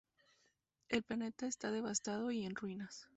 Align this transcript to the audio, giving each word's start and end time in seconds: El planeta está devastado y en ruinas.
El 0.89 1.03
planeta 1.03 1.45
está 1.45 1.69
devastado 1.69 2.31
y 2.31 2.43
en 2.43 2.55
ruinas. 2.55 3.07